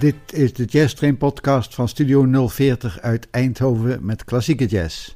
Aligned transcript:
Dit 0.00 0.32
is 0.32 0.52
de 0.52 0.64
Jazz 0.64 0.94
Train 0.94 1.16
podcast 1.16 1.74
van 1.74 1.88
Studio 1.88 2.48
040 2.48 3.00
uit 3.00 3.30
Eindhoven 3.30 4.04
met 4.04 4.24
klassieke 4.24 4.66
jazz. 4.66 5.14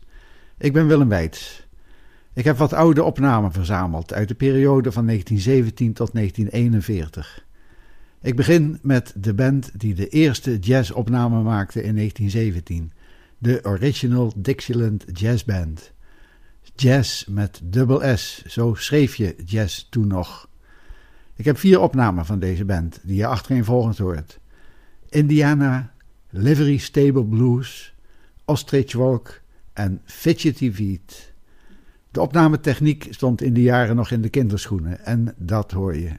Ik 0.59 0.72
ben 0.72 0.86
Willem 0.86 1.09
Weits. 1.09 1.66
Ik 2.34 2.45
heb 2.45 2.56
wat 2.56 2.72
oude 2.72 3.02
opnamen 3.02 3.52
verzameld 3.52 4.12
uit 4.12 4.28
de 4.28 4.34
periode 4.34 4.92
van 4.92 5.06
1917 5.06 5.92
tot 5.92 6.12
1941. 6.12 7.45
Ik 8.23 8.36
begin 8.36 8.78
met 8.82 9.12
de 9.16 9.34
band 9.34 9.70
die 9.80 9.95
de 9.95 10.09
eerste 10.09 10.59
jazzopname 10.59 11.42
maakte 11.42 11.82
in 11.82 11.95
1917, 11.95 12.92
de 13.38 13.60
Original 13.62 14.32
Dixieland 14.37 15.05
Jazz 15.12 15.45
Band. 15.45 15.92
Jazz 16.74 17.27
met 17.27 17.60
dubbel 17.62 18.16
S, 18.16 18.45
zo 18.46 18.74
schreef 18.74 19.16
je 19.16 19.34
jazz 19.45 19.87
toen 19.91 20.06
nog. 20.06 20.48
Ik 21.37 21.45
heb 21.45 21.59
vier 21.59 21.80
opnamen 21.80 22.27
van 22.27 22.38
deze 22.38 22.64
band 22.64 23.01
die 23.02 23.16
je 23.16 23.27
achtereenvolgens 23.27 23.98
hoort. 23.98 24.42
Indiana, 25.14 25.92
Livery 26.30 26.78
Stable 26.78 27.24
Blues, 27.24 27.95
Ostrich 28.45 28.95
Walk 28.95 29.42
en 29.72 30.00
Fidgety 30.05 30.72
Feet. 30.72 31.32
De 32.10 32.20
opnametechniek 32.20 33.06
stond 33.10 33.42
in 33.42 33.52
die 33.52 33.62
jaren 33.62 33.96
nog 33.96 34.10
in 34.10 34.22
de 34.22 34.28
kinderschoenen 34.28 35.05
en 35.05 35.34
dat 35.36 35.70
hoor 35.70 35.96
je. 35.96 36.10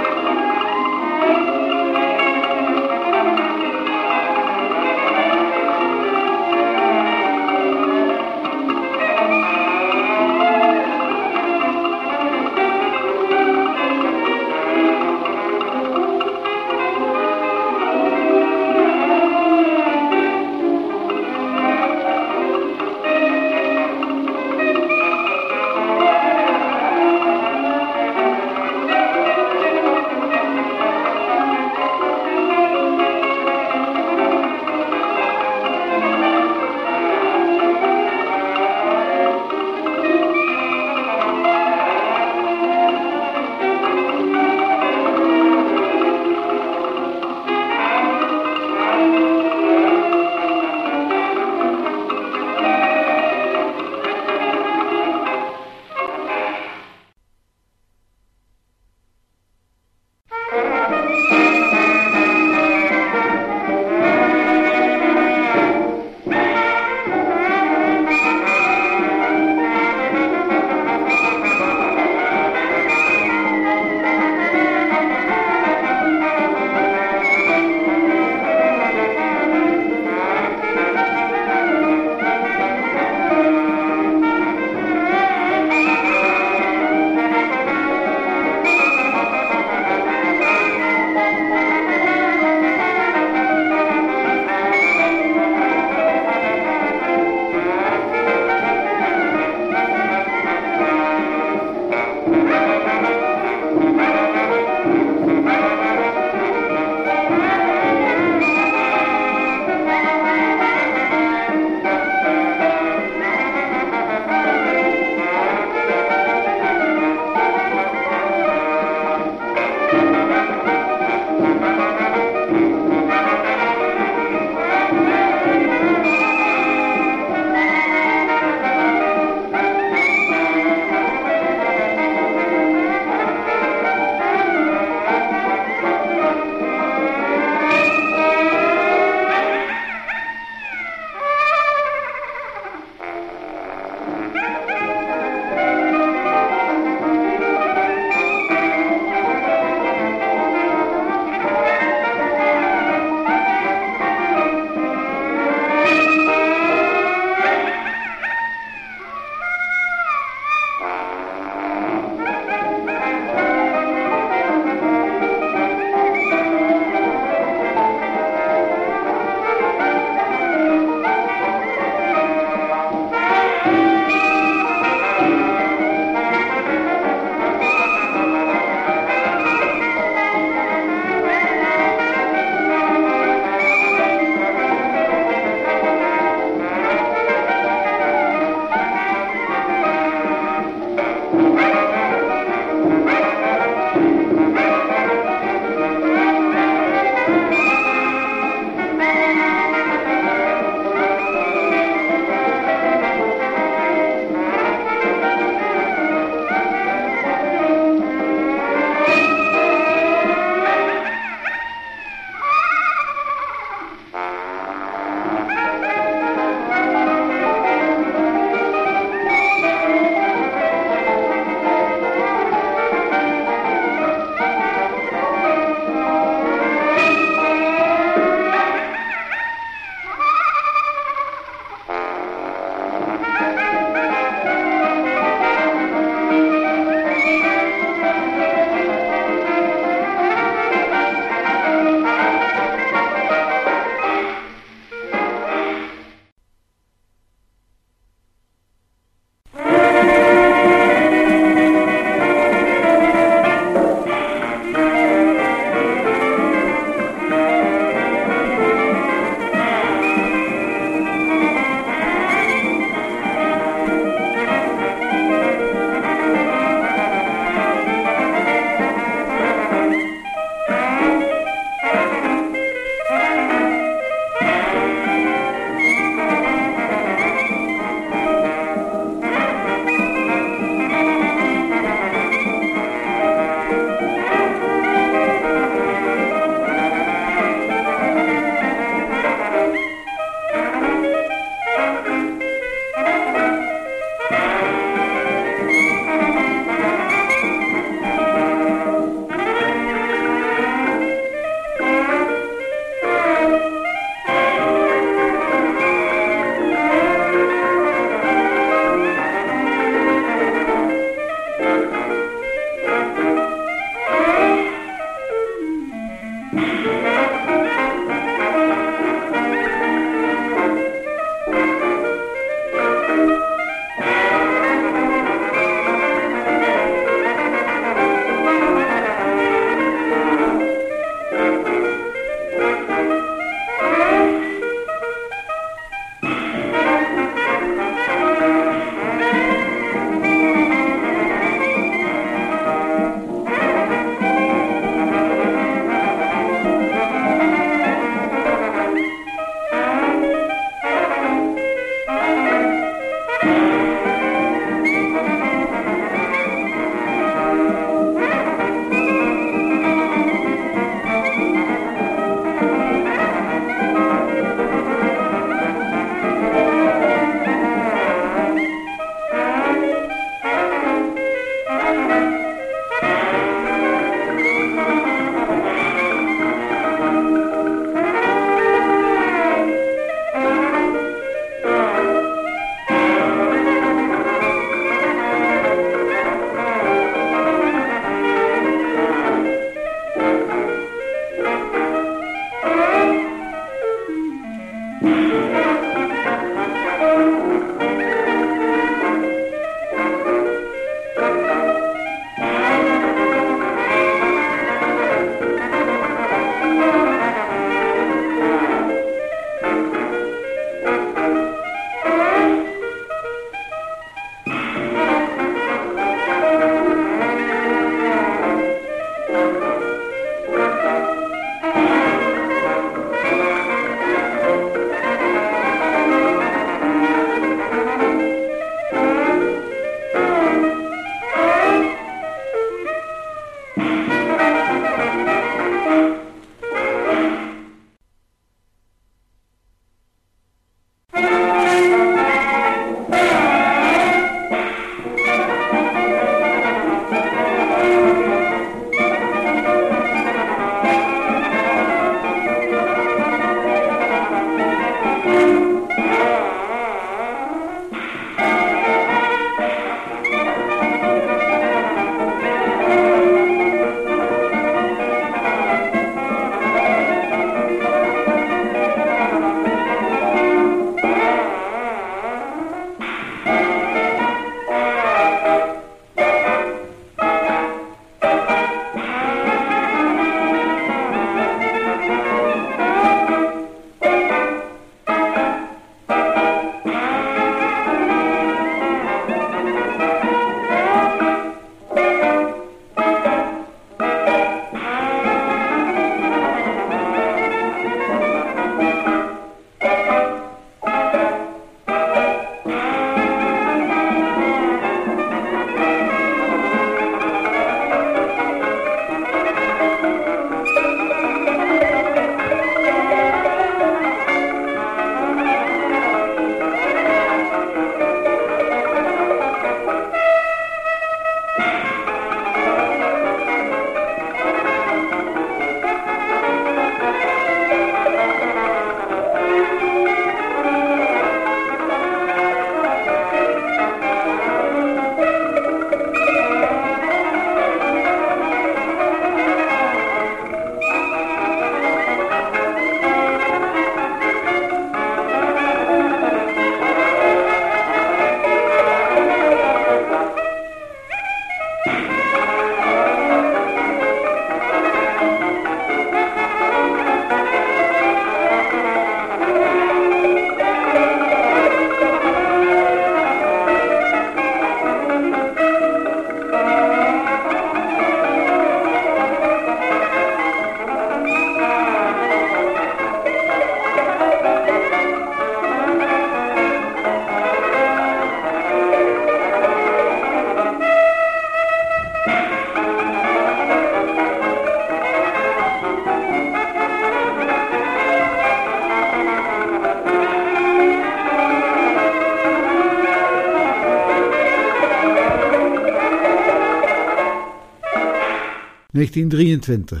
1923. 598.96 600.00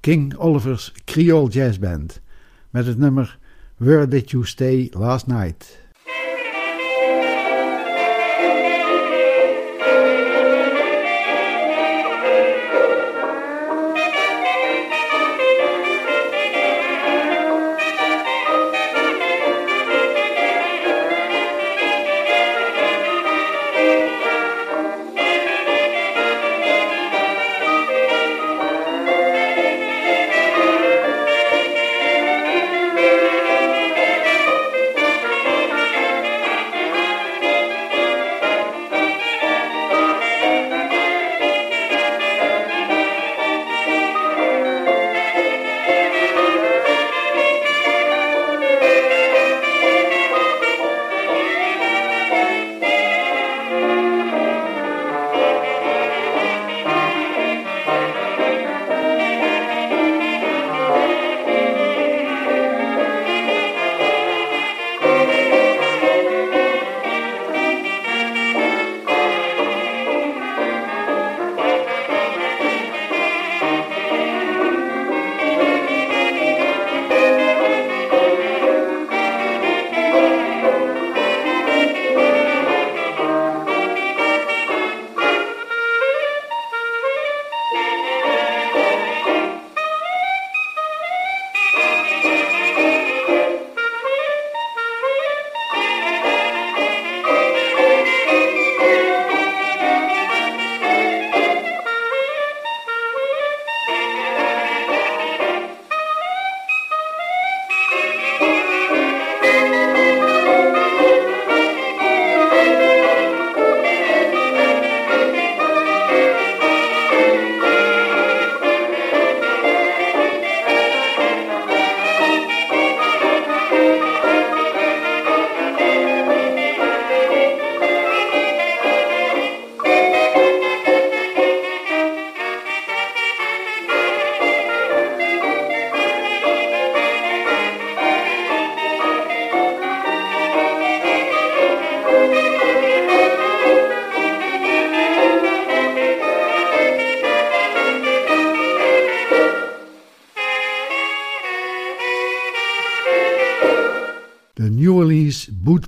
King 0.00 0.36
Oliver's 0.36 0.92
Creole 1.04 1.48
Jazz 1.48 1.78
Band 1.78 2.20
met 2.70 2.86
het 2.86 2.98
nummer 2.98 3.38
Where 3.76 4.08
Did 4.08 4.30
You 4.30 4.46
Stay 4.46 4.90
Last 4.92 5.26
Night? 5.26 5.83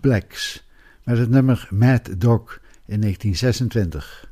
Blacks 0.07 0.67
met 1.03 1.19
het 1.19 1.31
nummer 1.31 1.69
Mad 1.71 2.21
Dog 2.21 2.59
in 2.85 3.01
1926. 3.01 4.29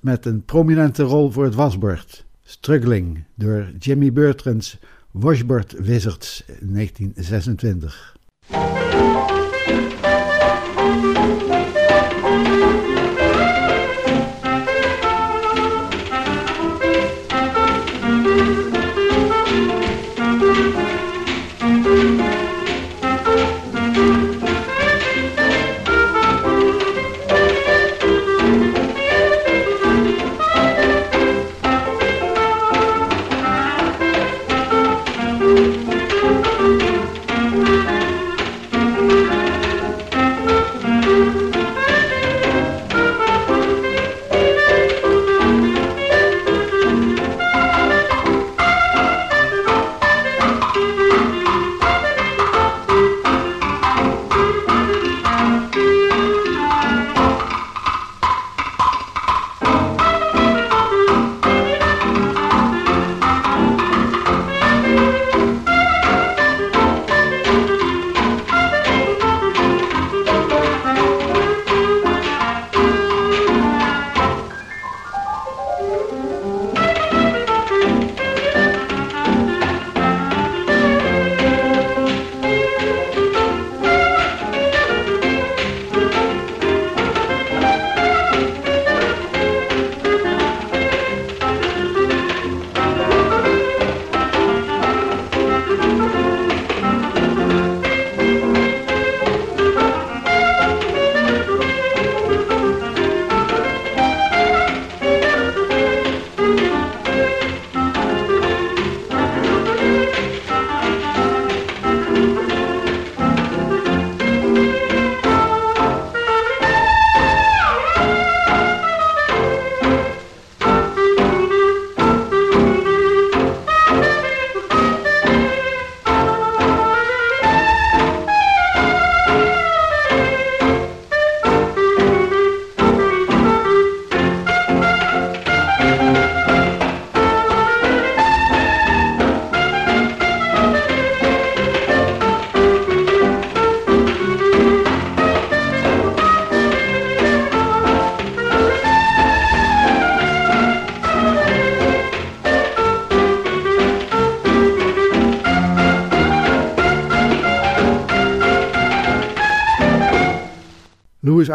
Met 0.00 0.26
een 0.26 0.44
prominente 0.44 1.02
rol 1.02 1.30
voor 1.30 1.44
het 1.44 1.54
wasbord, 1.54 2.24
Struggling, 2.42 3.24
door 3.34 3.70
Jimmy 3.78 4.12
Bertrand's 4.12 4.78
Washboard 5.10 5.72
Wizards 5.72 6.44
in 6.60 6.72
1926. 6.72 8.16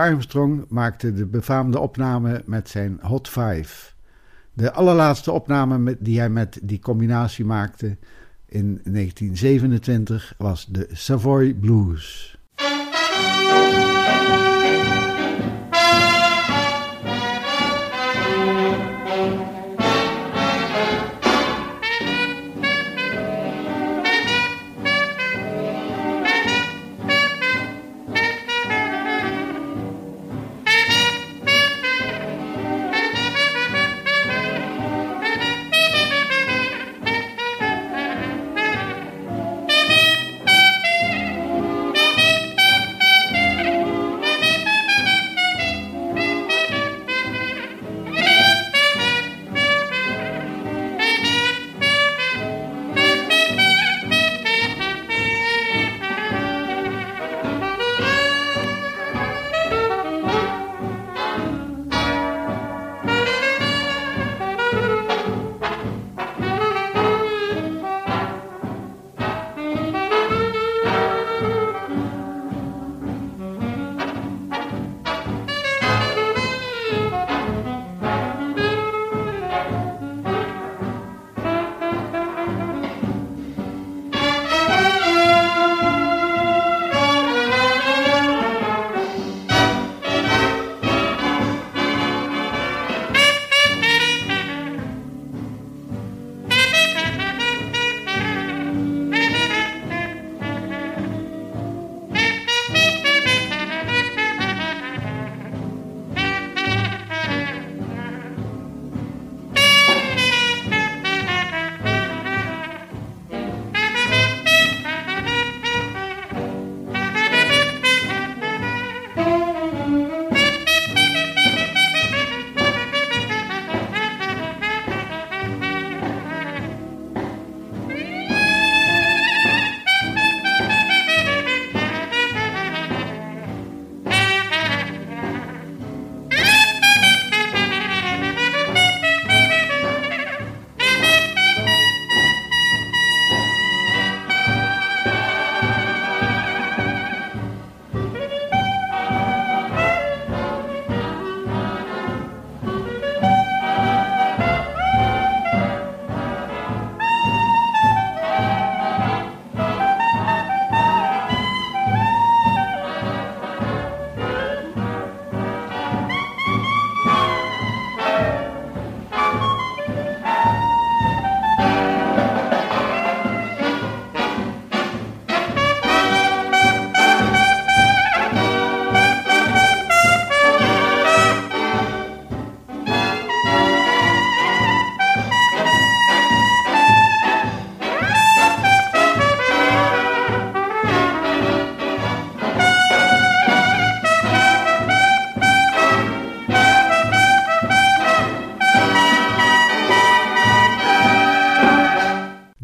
Armstrong 0.09 0.65
maakte 0.69 1.13
de 1.13 1.25
befaamde 1.25 1.79
opname 1.79 2.41
met 2.45 2.69
zijn 2.69 2.99
Hot 3.01 3.27
Five. 3.27 3.91
De 4.53 4.71
allerlaatste 4.71 5.31
opname 5.31 5.97
die 5.99 6.19
hij 6.19 6.29
met 6.29 6.59
die 6.61 6.79
combinatie 6.79 7.45
maakte 7.45 7.97
in 8.45 8.81
1927 8.83 10.33
was 10.37 10.65
de 10.65 10.87
Savoy 10.91 11.53
Blues. 11.53 12.37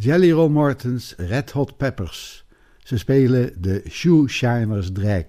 Jelly 0.05 0.31
Roll 0.31 0.49
Morton's 0.49 1.15
Red 1.17 1.51
Hot 1.51 1.77
Peppers. 1.77 2.43
Ze 2.83 2.97
spelen 2.97 3.61
de 3.61 3.81
Shoe 3.89 4.27
Shiners 4.27 4.91
Drag. 4.91 5.25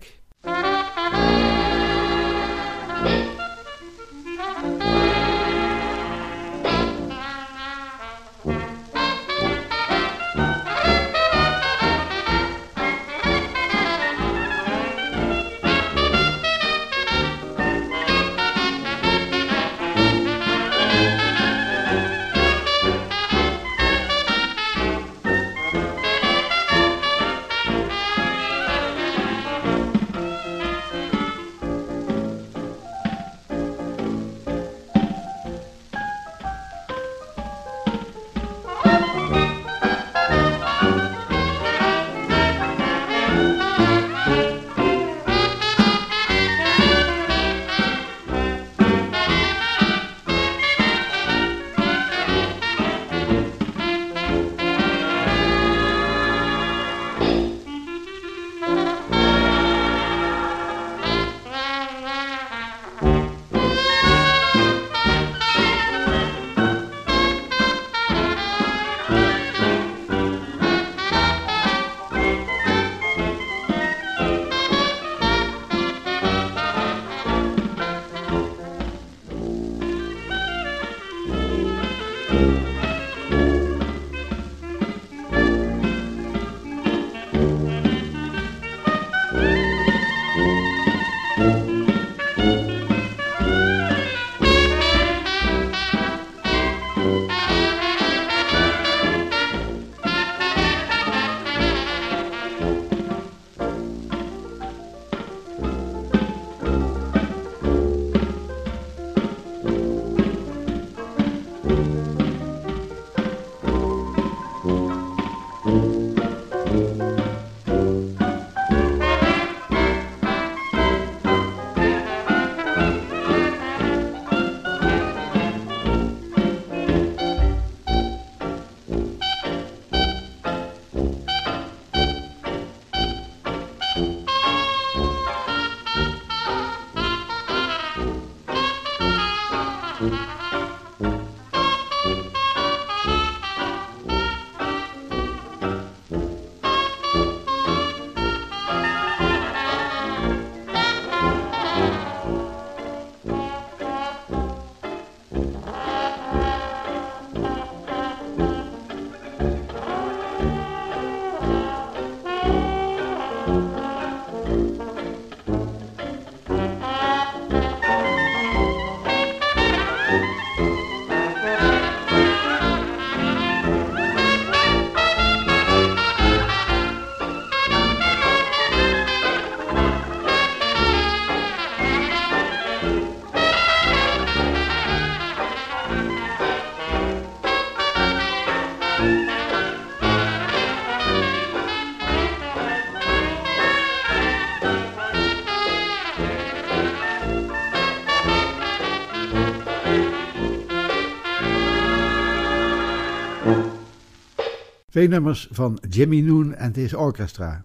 Twee 204.96 205.08
nummers 205.08 205.48
van 205.50 205.78
Jimmy 205.88 206.20
Noon 206.20 206.54
en 206.54 206.74
his 206.74 206.94
orchestra. 206.94 207.64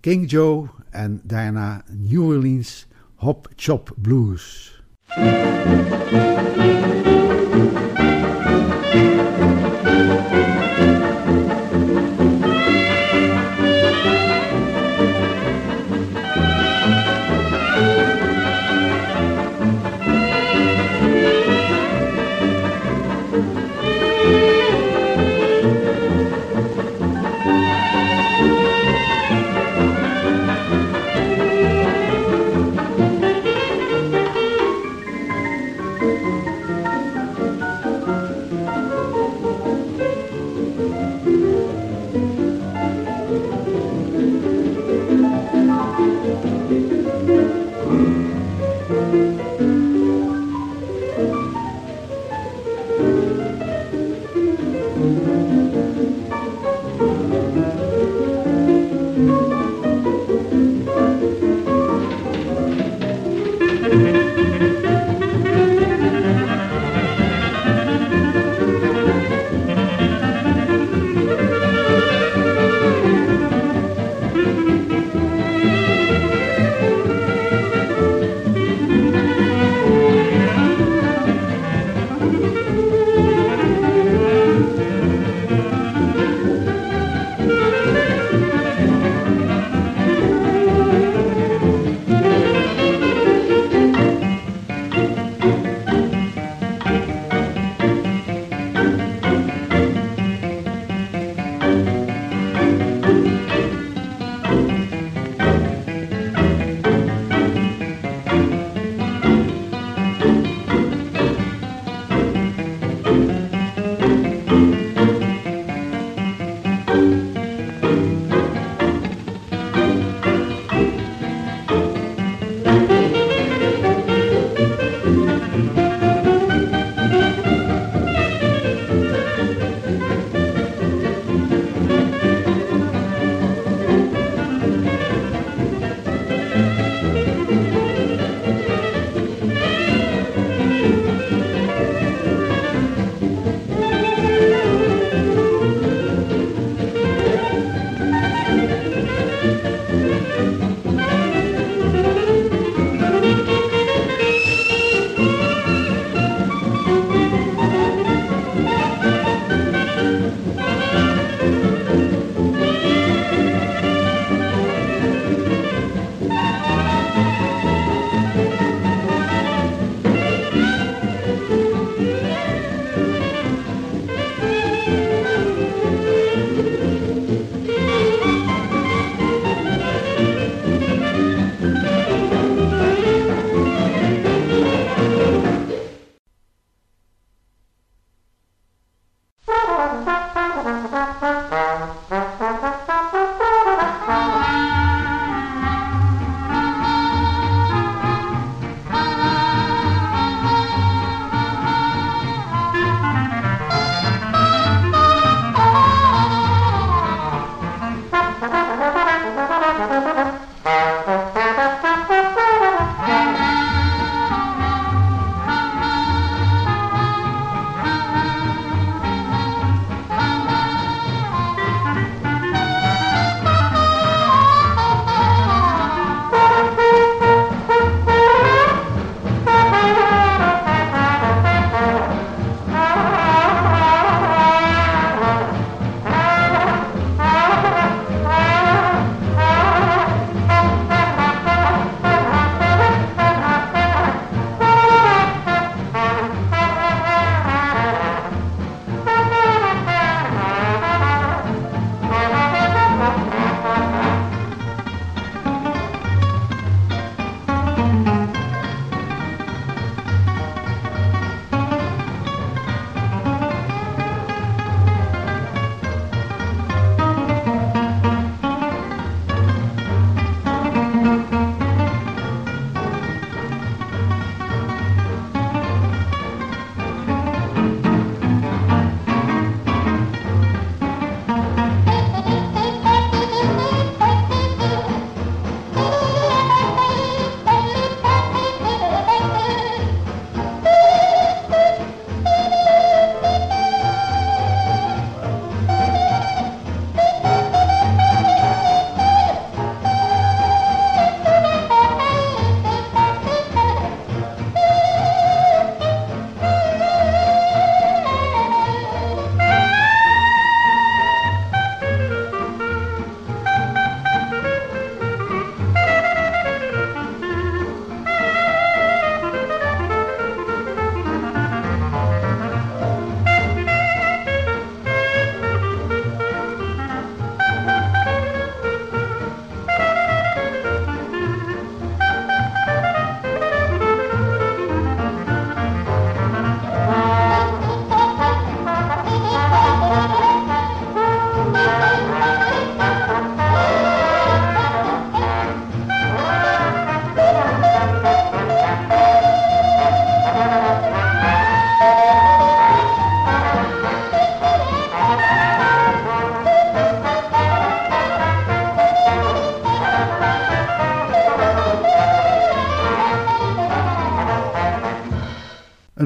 King 0.00 0.30
Joe 0.30 0.68
en 0.90 1.20
daarna 1.24 1.84
New 1.90 2.22
Orleans 2.22 2.86
Hop 3.14 3.48
Chop 3.56 3.94
Blues. 3.96 4.82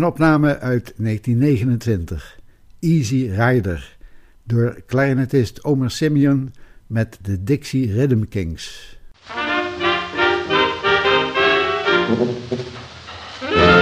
Opname 0.06 0.58
uit 0.58 0.92
1929, 0.96 2.38
Easy 2.80 3.30
Rider, 3.30 3.96
door 4.42 4.80
clarinetist 4.86 5.64
Omer 5.64 5.90
Simeon 5.90 6.52
met 6.86 7.18
de 7.22 7.42
Dixie 7.42 7.92
Rhythm 7.92 8.24
Kings. 8.28 8.98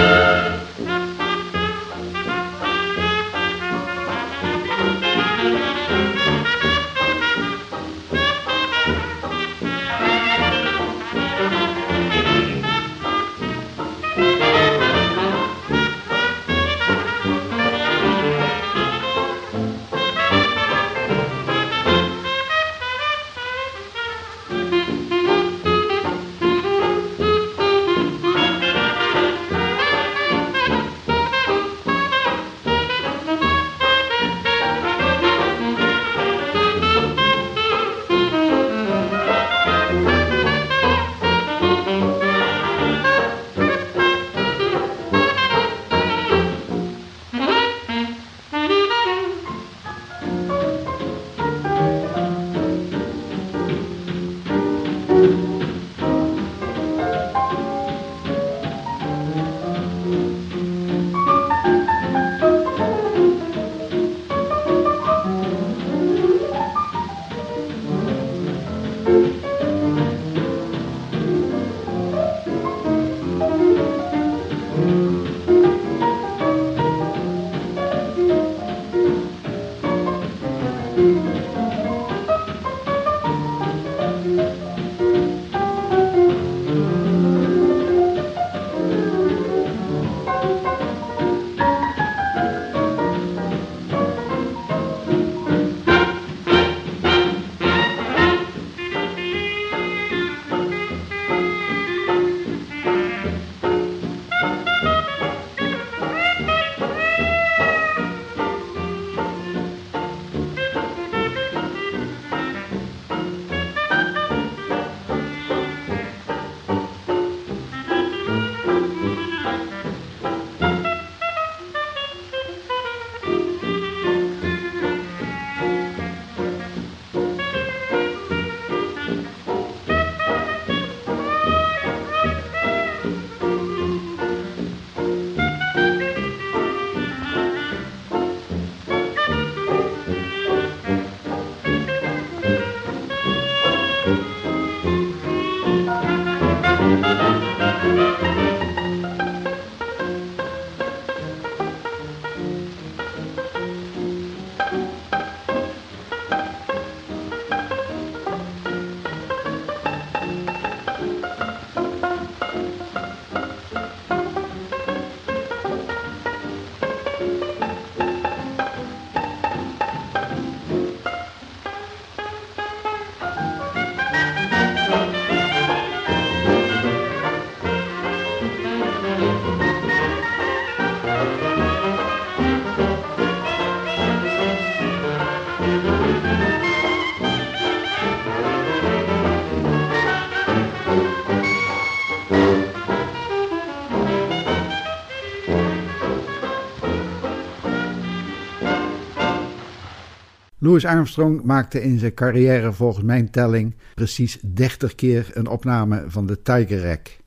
Louis 200.65 200.85
Armstrong 200.85 201.43
maakte 201.43 201.81
in 201.81 201.99
zijn 201.99 202.13
carrière 202.13 202.73
volgens 202.73 203.05
mijn 203.05 203.29
telling 203.29 203.75
precies 203.93 204.39
30 204.41 204.95
keer 204.95 205.29
een 205.33 205.47
opname 205.47 206.03
van 206.07 206.25
de 206.25 206.41
Tiger 206.41 206.81
Rack. 206.81 207.17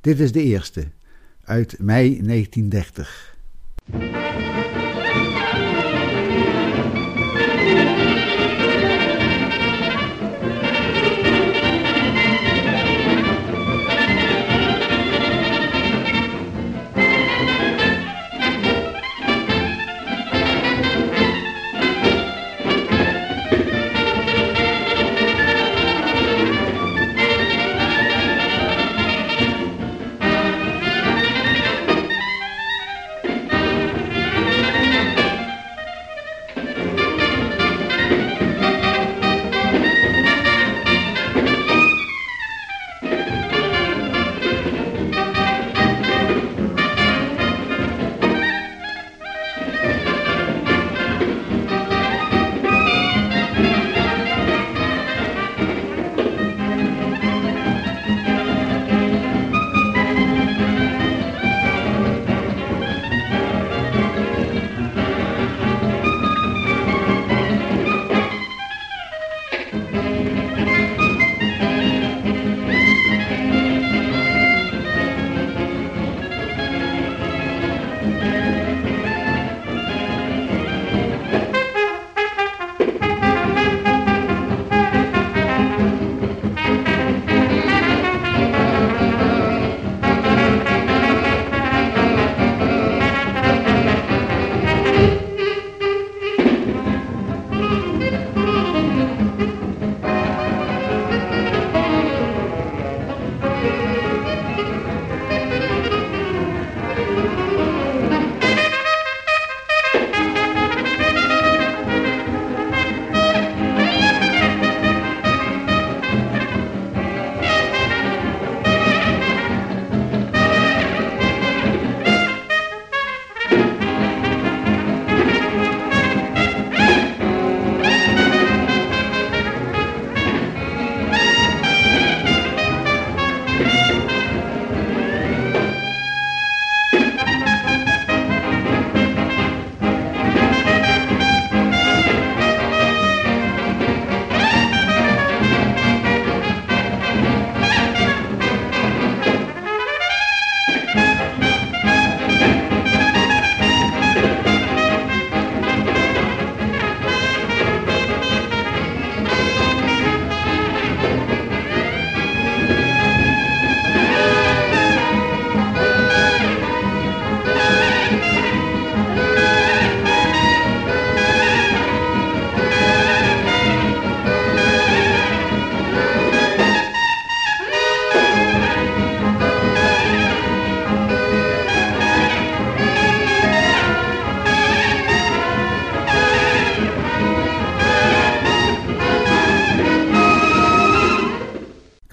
Dit 0.00 0.20
is 0.20 0.32
de 0.32 0.42
eerste, 0.42 0.86
uit 1.44 1.76
mei 1.78 2.22
1930. 2.22 3.36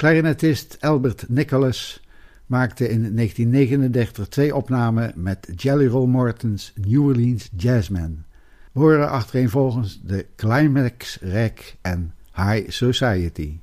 Clarinetist 0.09 0.77
Albert 0.79 1.25
Nicholas 1.27 2.01
maakte 2.45 2.89
in 2.89 3.15
1939 3.15 4.27
twee 4.27 4.55
opnamen 4.55 5.13
met 5.15 5.47
Jelly 5.55 5.87
Roll 5.87 6.07
Morton's 6.07 6.73
New 6.75 7.05
Orleans 7.05 7.49
Jazzmen. 7.57 8.25
We 8.71 8.79
horen 8.79 9.09
achtereenvolgens 9.09 10.01
de 10.01 10.25
Climax 10.35 11.17
Rack 11.21 11.75
en 11.81 12.13
High 12.33 12.69
Society. 12.69 13.59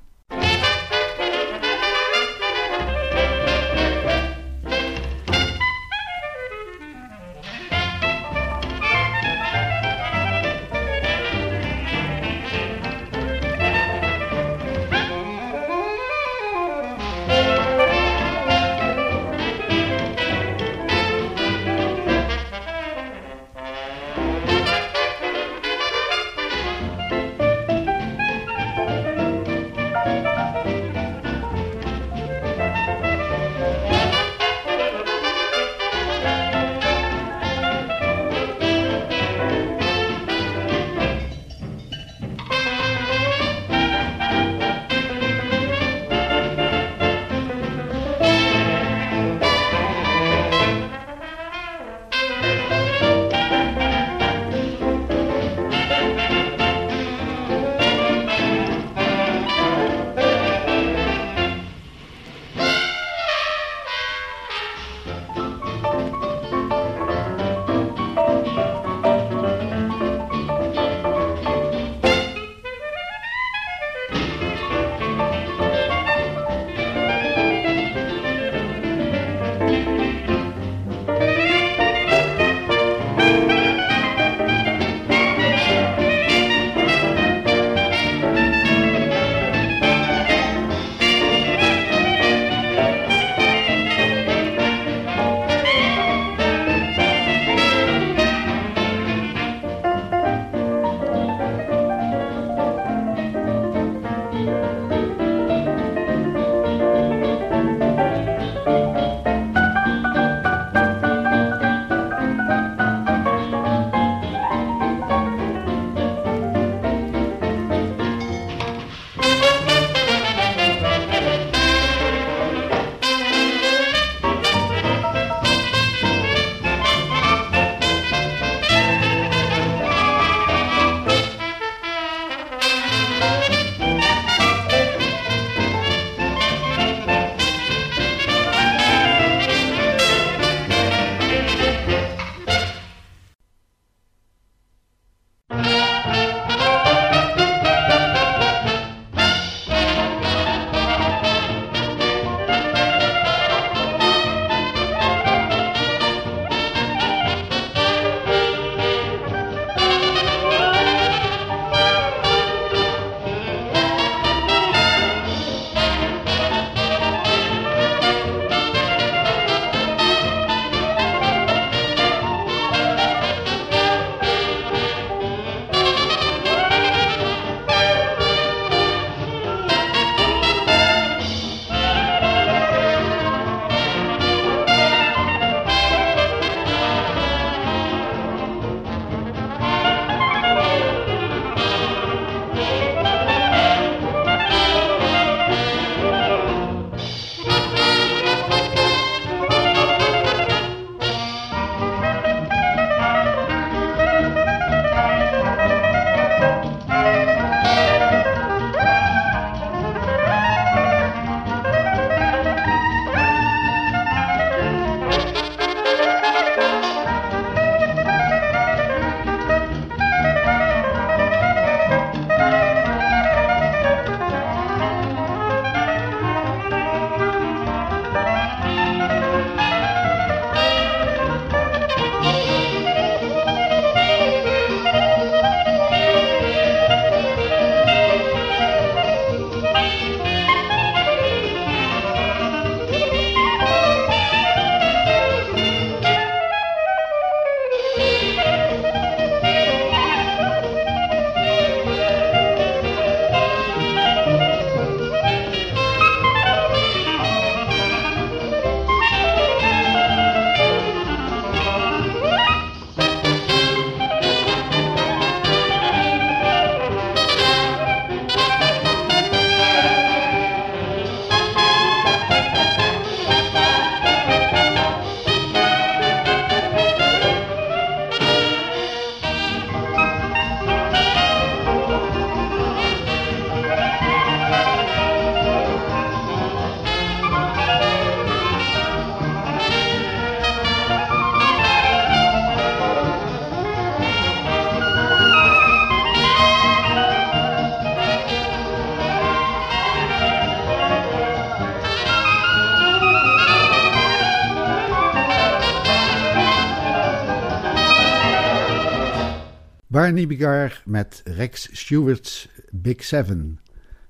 Met 310.85 311.21
Rex 311.25 311.69
Stewart's 311.73 312.49
Big 312.71 313.05
Seven. 313.05 313.61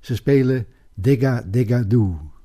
Ze 0.00 0.14
spelen 0.14 0.66
Digga 0.94 1.42
Digga 1.46 1.82
Doo. 1.82 2.35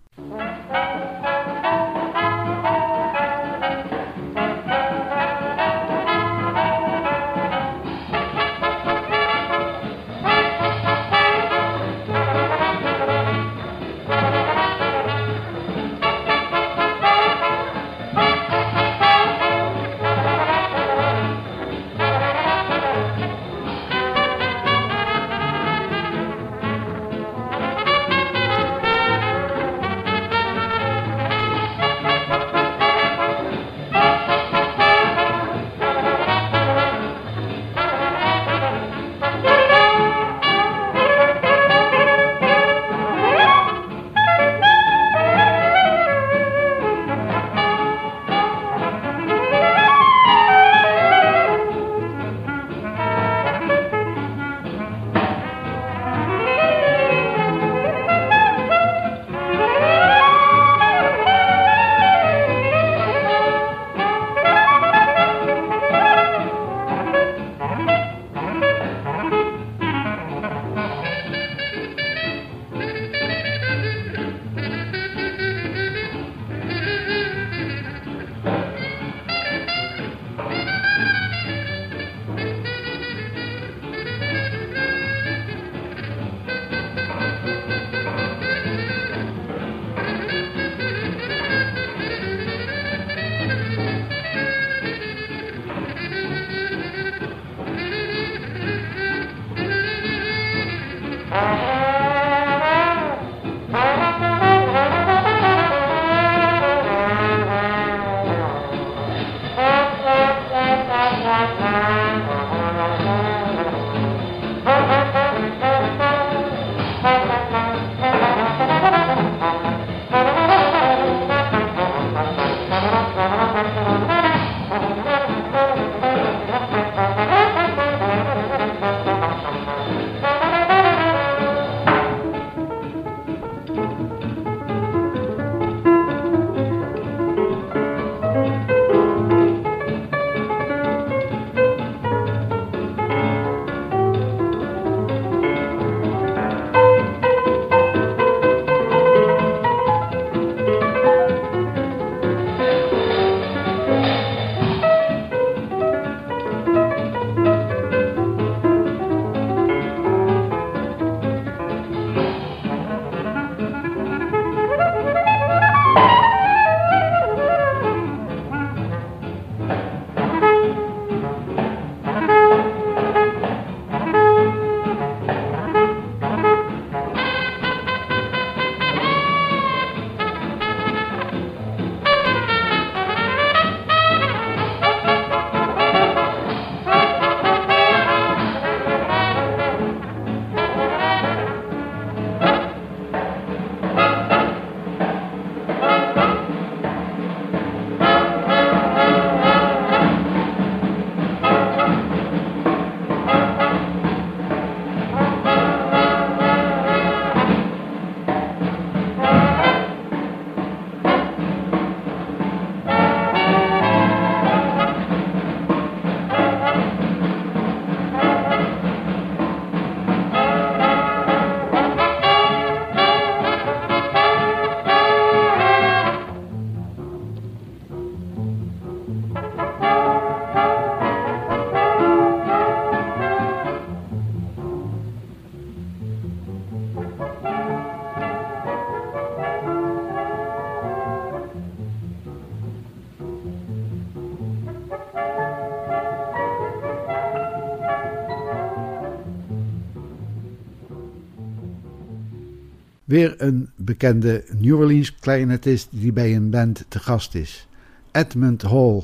Weer 253.12 253.34
een 253.38 253.70
bekende 253.76 254.44
New 254.58 254.80
Orleans 254.80 255.16
clarinetist 255.16 255.88
die 255.92 256.14
bij 256.14 256.36
een 256.36 256.50
band 256.50 256.86
te 256.88 257.00
gast 257.00 257.36
is. 257.36 257.68
Edmund 258.12 258.62
Hall 258.62 259.04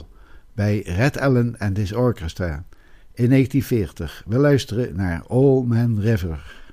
bij 0.53 0.81
Red 0.85 1.19
Allen 1.19 1.55
and 1.57 1.77
His 1.77 1.93
Orchestra 1.93 2.63
in 3.13 3.29
1940. 3.29 4.23
We 4.27 4.37
luisteren 4.37 4.95
naar 4.95 5.23
All 5.27 5.61
Man 5.61 5.99
River. 5.99 6.66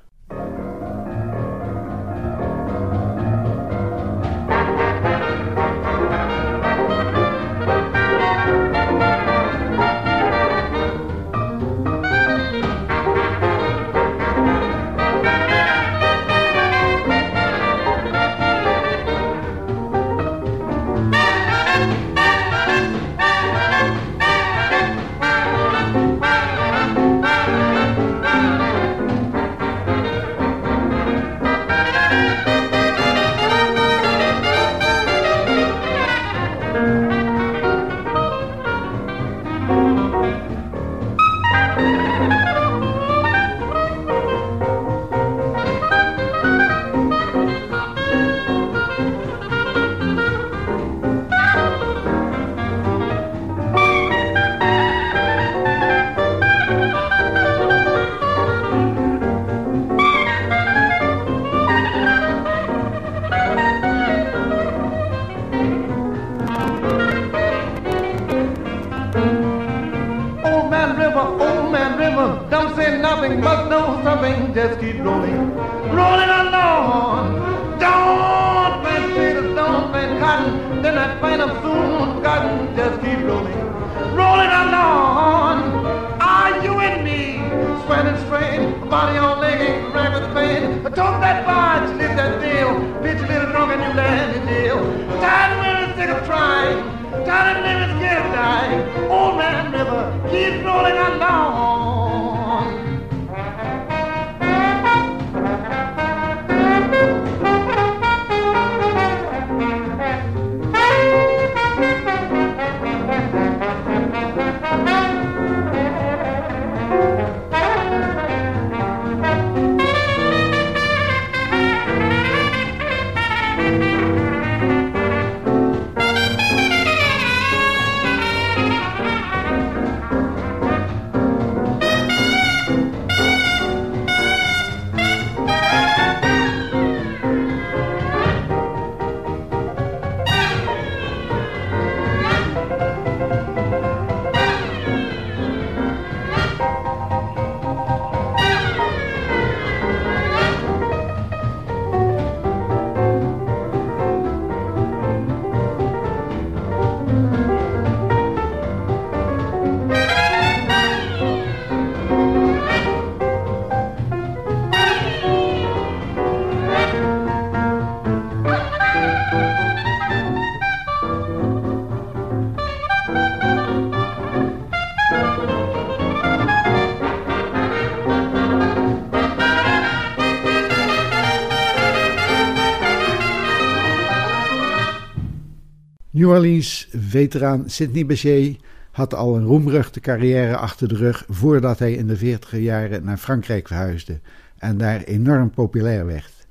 New 186.25 186.33
Orleans-veteraan 186.33 187.71
Sidney 187.71 188.07
Bechet 188.07 188.57
had 188.91 189.15
al 189.15 189.37
een 189.37 189.45
roemruchte 189.45 190.01
carrière 190.01 190.57
achter 190.57 190.89
de 190.89 190.95
rug 190.95 191.25
voordat 191.29 191.79
hij 191.79 191.93
in 191.93 192.07
de 192.07 192.17
40 192.17 192.59
jaren 192.59 193.05
naar 193.05 193.17
Frankrijk 193.17 193.67
verhuisde 193.67 194.21
en 194.59 194.79
daar 194.79 195.03
enorm 195.03 195.51
populair 195.51 196.07
werd. 196.07 196.47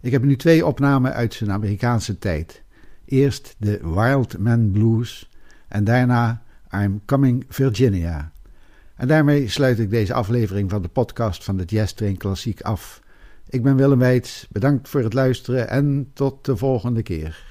Ik 0.00 0.12
heb 0.12 0.22
nu 0.22 0.36
twee 0.36 0.66
opnamen 0.66 1.12
uit 1.12 1.34
zijn 1.34 1.52
Amerikaanse 1.52 2.18
tijd. 2.18 2.62
Eerst 3.04 3.54
de 3.58 3.80
Wild 3.82 4.38
Man 4.38 4.70
Blues 4.70 5.30
en 5.68 5.84
daarna 5.84 6.42
I'm 6.74 7.00
Coming 7.04 7.44
Virginia. 7.48 8.32
En 8.94 9.08
daarmee 9.08 9.48
sluit 9.48 9.78
ik 9.78 9.90
deze 9.90 10.14
aflevering 10.14 10.70
van 10.70 10.82
de 10.82 10.88
podcast 10.88 11.44
van 11.44 11.56
de 11.56 11.64
Jazz 11.64 11.92
Train 11.92 12.16
Klassiek 12.16 12.60
af. 12.60 13.00
Ik 13.48 13.62
ben 13.62 13.76
Willem 13.76 13.98
Weits, 13.98 14.46
bedankt 14.50 14.88
voor 14.88 15.02
het 15.02 15.12
luisteren 15.12 15.68
en 15.68 16.10
tot 16.14 16.44
de 16.44 16.56
volgende 16.56 17.02
keer. 17.02 17.48